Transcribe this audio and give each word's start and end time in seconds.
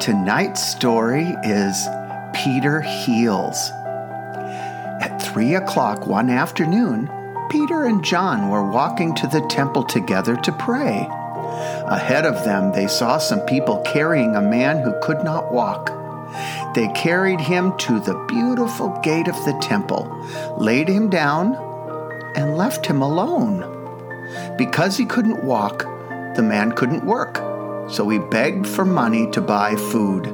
Tonight's 0.00 0.66
story 0.66 1.36
is 1.44 1.86
Peter 2.32 2.80
Heals. 2.80 3.70
At 4.98 5.18
three 5.20 5.54
o'clock 5.56 6.06
one 6.06 6.30
afternoon, 6.30 7.10
Peter 7.50 7.84
and 7.84 8.02
John 8.02 8.48
were 8.48 8.66
walking 8.66 9.14
to 9.16 9.26
the 9.26 9.46
temple 9.48 9.84
together 9.84 10.36
to 10.36 10.52
pray. 10.52 11.06
Ahead 11.86 12.24
of 12.24 12.44
them, 12.44 12.72
they 12.72 12.86
saw 12.86 13.18
some 13.18 13.40
people 13.40 13.82
carrying 13.82 14.36
a 14.36 14.40
man 14.40 14.78
who 14.78 14.98
could 15.02 15.22
not 15.22 15.52
walk. 15.52 15.92
They 16.74 16.88
carried 16.94 17.40
him 17.42 17.76
to 17.80 18.00
the 18.00 18.24
beautiful 18.26 18.98
gate 19.02 19.28
of 19.28 19.44
the 19.44 19.58
temple, 19.60 20.08
laid 20.56 20.88
him 20.88 21.10
down, 21.10 21.56
and 22.36 22.56
left 22.56 22.86
him 22.86 23.02
alone. 23.02 23.66
Because 24.56 24.96
he 24.96 25.04
couldn't 25.04 25.44
walk, 25.44 25.80
the 26.36 26.42
man 26.42 26.72
couldn't 26.72 27.04
work, 27.04 27.49
so 27.90 28.08
he 28.08 28.18
begged 28.18 28.66
for 28.66 28.84
money 28.84 29.30
to 29.30 29.40
buy 29.40 29.76
food. 29.76 30.26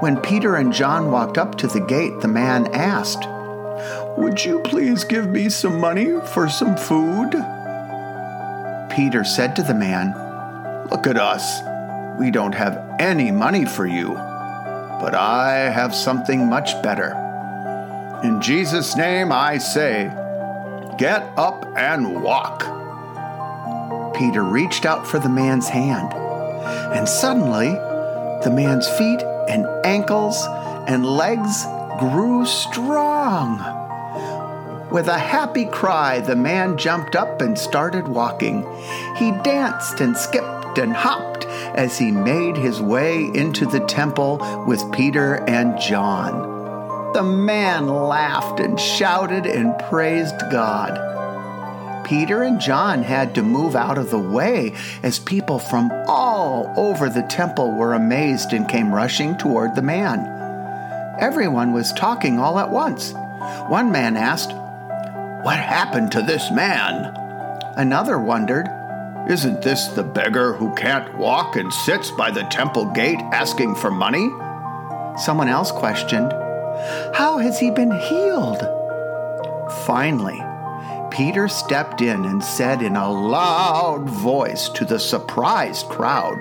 When 0.00 0.20
Peter 0.20 0.56
and 0.56 0.72
John 0.72 1.10
walked 1.10 1.38
up 1.38 1.56
to 1.58 1.66
the 1.66 1.80
gate, 1.80 2.20
the 2.20 2.28
man 2.28 2.66
asked, 2.74 3.26
would 4.16 4.44
you 4.44 4.58
please 4.60 5.04
give 5.04 5.28
me 5.28 5.48
some 5.48 5.80
money 5.80 6.20
for 6.34 6.48
some 6.48 6.76
food? 6.76 7.30
Peter 8.90 9.24
said 9.24 9.56
to 9.56 9.62
the 9.62 9.74
man, 9.74 10.14
Look 10.90 11.06
at 11.06 11.16
us. 11.16 11.62
We 12.18 12.30
don't 12.30 12.54
have 12.54 12.96
any 12.98 13.30
money 13.30 13.64
for 13.64 13.86
you, 13.86 14.08
but 14.08 15.14
I 15.14 15.70
have 15.70 15.94
something 15.94 16.48
much 16.48 16.82
better. 16.82 17.12
In 18.24 18.42
Jesus' 18.42 18.96
name 18.96 19.32
I 19.32 19.56
say, 19.58 20.12
get 20.98 21.22
up 21.38 21.64
and 21.76 22.22
walk. 22.22 22.60
Peter 24.14 24.42
reached 24.42 24.84
out 24.84 25.06
for 25.06 25.18
the 25.18 25.28
man's 25.28 25.68
hand, 25.68 26.12
and 26.94 27.08
suddenly 27.08 27.68
the 28.44 28.52
man's 28.54 28.88
feet 28.88 29.22
and 29.48 29.66
ankles 29.84 30.42
and 30.88 31.04
legs 31.04 31.64
grew 31.98 32.46
strong. 32.46 33.58
With 34.90 35.06
a 35.06 35.18
happy 35.18 35.66
cry, 35.66 36.20
the 36.20 36.34
man 36.34 36.76
jumped 36.76 37.14
up 37.14 37.40
and 37.40 37.56
started 37.56 38.08
walking. 38.08 38.62
He 39.16 39.30
danced 39.30 40.00
and 40.00 40.16
skipped 40.16 40.78
and 40.78 40.92
hopped 40.92 41.44
as 41.46 41.98
he 41.98 42.10
made 42.10 42.56
his 42.56 42.80
way 42.80 43.30
into 43.34 43.66
the 43.66 43.80
temple 43.80 44.64
with 44.66 44.90
Peter 44.92 45.36
and 45.48 45.80
John. 45.80 47.12
The 47.12 47.22
man 47.22 47.86
laughed 47.86 48.60
and 48.60 48.80
shouted 48.80 49.46
and 49.46 49.78
praised 49.88 50.38
God. 50.50 50.98
Peter 52.10 52.42
and 52.42 52.60
John 52.60 53.04
had 53.04 53.36
to 53.36 53.42
move 53.44 53.76
out 53.76 53.96
of 53.96 54.10
the 54.10 54.18
way 54.18 54.74
as 55.04 55.20
people 55.20 55.60
from 55.60 55.92
all 56.08 56.74
over 56.76 57.08
the 57.08 57.22
temple 57.22 57.70
were 57.70 57.94
amazed 57.94 58.52
and 58.52 58.68
came 58.68 58.92
rushing 58.92 59.38
toward 59.38 59.76
the 59.76 59.82
man. 59.82 60.26
Everyone 61.20 61.72
was 61.72 61.92
talking 61.92 62.40
all 62.40 62.58
at 62.58 62.68
once. 62.68 63.12
One 63.68 63.92
man 63.92 64.16
asked, 64.16 64.50
what 65.44 65.60
happened 65.60 66.10
to 66.10 66.22
this 66.22 66.50
man? 66.50 67.14
Another 67.76 68.18
wondered, 68.18 68.66
Isn't 69.30 69.62
this 69.62 69.86
the 69.86 70.02
beggar 70.02 70.54
who 70.54 70.74
can't 70.74 71.16
walk 71.16 71.54
and 71.54 71.72
sits 71.72 72.10
by 72.10 72.32
the 72.32 72.42
temple 72.42 72.86
gate 72.86 73.20
asking 73.32 73.76
for 73.76 73.92
money? 73.92 74.28
Someone 75.16 75.48
else 75.48 75.70
questioned, 75.70 76.32
How 77.14 77.38
has 77.38 77.60
he 77.60 77.70
been 77.70 77.92
healed? 77.92 78.66
Finally, 79.86 80.42
Peter 81.20 81.48
stepped 81.48 82.00
in 82.00 82.24
and 82.24 82.42
said 82.42 82.80
in 82.80 82.96
a 82.96 83.12
loud 83.12 84.08
voice 84.08 84.70
to 84.70 84.86
the 84.86 84.98
surprised 84.98 85.86
crowd, 85.86 86.40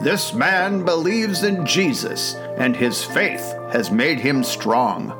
This 0.00 0.32
man 0.32 0.84
believes 0.84 1.42
in 1.42 1.66
Jesus, 1.66 2.36
and 2.56 2.76
his 2.76 3.02
faith 3.02 3.40
has 3.72 3.90
made 3.90 4.20
him 4.20 4.44
strong. 4.44 5.12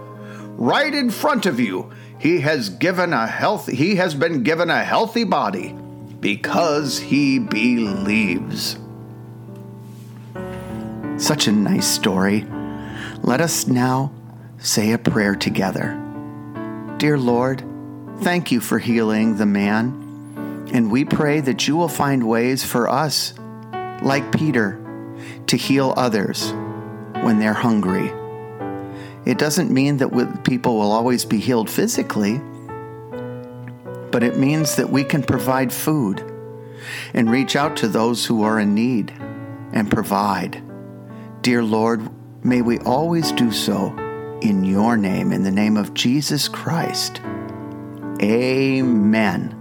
Right 0.56 0.94
in 0.94 1.10
front 1.10 1.44
of 1.44 1.58
you, 1.58 1.90
he 2.20 2.42
has 2.42 2.69
given 2.69 3.12
a 3.12 3.26
health 3.26 3.66
he 3.66 3.96
has 3.96 4.14
been 4.14 4.44
given 4.44 4.70
a 4.70 4.84
healthy 4.84 5.24
body 5.24 5.74
because 6.20 7.00
he 7.00 7.40
believes. 7.40 8.76
Such 11.16 11.48
a 11.48 11.52
nice 11.52 11.88
story. 11.88 12.46
Let 13.22 13.40
us 13.40 13.66
now 13.66 14.12
say 14.58 14.92
a 14.92 14.98
prayer 14.98 15.34
together. 15.34 16.00
Dear 16.98 17.19
Lord, 17.19 17.73
thank 18.20 18.52
you 18.52 18.61
for 18.61 18.78
healing 18.78 19.37
the 19.37 19.46
man, 19.46 20.69
and 20.72 20.90
we 20.90 21.05
pray 21.05 21.40
that 21.40 21.69
you 21.69 21.76
will 21.76 21.88
find 21.88 22.28
ways 22.28 22.64
for 22.64 22.88
us, 22.88 23.34
like 24.02 24.32
Peter, 24.32 24.81
to 25.46 25.56
heal 25.56 25.94
others 25.96 26.52
when 27.22 27.38
they're 27.38 27.52
hungry. 27.52 28.12
It 29.25 29.38
doesn't 29.38 29.70
mean 29.70 29.96
that 29.99 30.43
people 30.44 30.76
will 30.76 30.93
always 30.93 31.25
be 31.25 31.38
healed 31.38 31.70
physically, 31.70 32.38
but 34.11 34.22
it 34.22 34.37
means 34.37 34.76
that 34.76 34.90
we 34.90 35.02
can 35.05 35.22
provide 35.22 35.72
food 35.72 36.20
and 37.14 37.31
reach 37.31 37.56
out 37.56 37.76
to 37.78 37.88
those 37.88 38.26
who 38.26 38.43
are 38.43 38.60
in 38.60 38.75
need 38.75 39.10
and 39.72 39.90
provide. 39.90 40.62
Dear 41.40 41.62
Lord, 41.62 42.08
may 42.44 42.60
we 42.62 42.78
always 42.81 43.32
do 43.32 43.50
so 43.50 43.96
in 44.43 44.64
your 44.64 44.96
name, 44.96 45.32
in 45.32 45.43
the 45.43 45.50
name 45.50 45.76
of 45.76 45.94
Jesus 45.94 46.46
Christ. 46.49 47.20
Amen. 48.24 49.54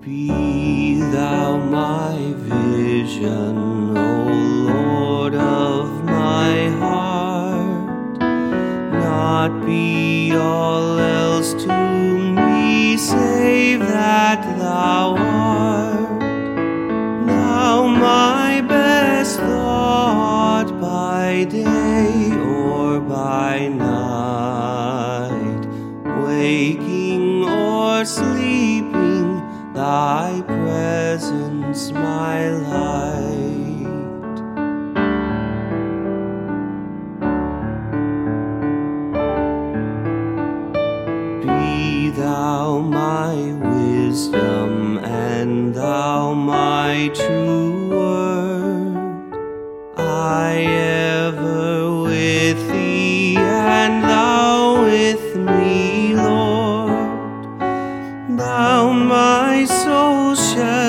Be 0.00 0.94
thou 1.12 1.58
my 1.58 2.32
vision, 2.38 3.98
O 3.98 4.28
Lord 4.72 5.34
of 5.34 6.04
my 6.04 6.68
heart, 6.78 8.18
not 8.92 9.66
be 9.66 10.34
all 10.34 10.98
else 10.98 11.52
to 11.64 11.68
me 11.68 12.96
save 12.96 13.80
that 13.80 14.40
thou 14.58 15.16
art. 15.18 16.20
Now 17.26 17.86
my 17.88 18.33
by 21.14 21.44
day 21.44 22.32
or 22.32 23.00
by 23.00 23.68
night, 23.68 25.62
waking 26.26 27.44
or 27.44 28.04
sleeping, 28.04 29.28
thy 29.74 30.42
presence 30.44 31.92
my 31.92 32.50
light. 32.72 34.36
Be 41.46 42.10
thou 42.10 42.80
my 42.80 43.34
wisdom 43.70 44.98
and 44.98 45.74
thou 45.76 46.34
my 46.34 47.08
true 47.14 47.83
Thou 58.28 58.90
my 58.90 59.66
soul 59.66 60.34
shelter 60.34 60.83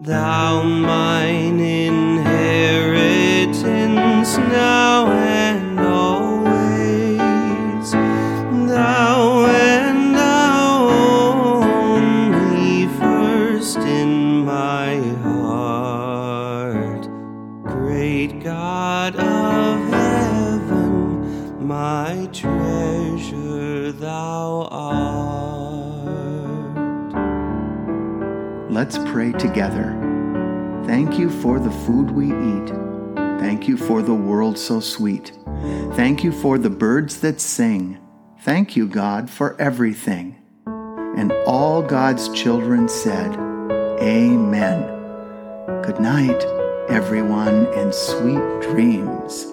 Thou 0.00 0.62
mine 0.62 1.58
inheritance 1.58 2.28
now 4.36 5.10
and 5.10 5.80
always. 5.80 6.40
Thou 7.90 9.46
and 9.46 10.14
thou 10.14 10.88
only 11.64 12.86
first 13.00 13.78
in 13.78 14.44
my 14.44 15.00
heart. 15.24 17.08
Great 17.64 18.40
God 18.40 19.16
of 19.16 19.80
heaven, 19.90 21.66
my 21.66 22.28
treasure 22.32 22.57
Let's 28.90 29.10
pray 29.12 29.32
together. 29.32 29.92
Thank 30.86 31.18
you 31.18 31.28
for 31.28 31.58
the 31.60 31.70
food 31.70 32.10
we 32.10 32.28
eat. 32.28 32.70
Thank 33.38 33.68
you 33.68 33.76
for 33.76 34.00
the 34.00 34.14
world 34.14 34.56
so 34.56 34.80
sweet. 34.80 35.30
Thank 35.92 36.24
you 36.24 36.32
for 36.32 36.56
the 36.56 36.70
birds 36.70 37.20
that 37.20 37.38
sing. 37.38 37.98
Thank 38.40 38.76
you, 38.76 38.88
God, 38.88 39.28
for 39.28 39.60
everything. 39.60 40.38
And 40.64 41.32
all 41.46 41.82
God's 41.82 42.30
children 42.30 42.88
said, 42.88 43.36
Amen. 44.00 44.80
Good 45.82 46.00
night, 46.00 46.42
everyone, 46.88 47.66
and 47.74 47.92
sweet 47.92 48.62
dreams. 48.62 49.52